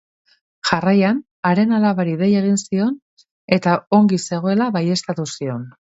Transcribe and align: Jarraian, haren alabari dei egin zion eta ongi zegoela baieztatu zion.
Jarraian, 0.69 1.17
haren 1.49 1.75
alabari 1.79 2.15
dei 2.21 2.29
egin 2.39 2.57
zion 2.63 2.95
eta 3.59 3.77
ongi 3.99 4.23
zegoela 4.31 4.71
baieztatu 4.79 5.29
zion. 5.37 5.67